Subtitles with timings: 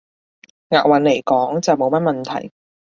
[0.69, 2.51] 押韻來講，就冇乜問題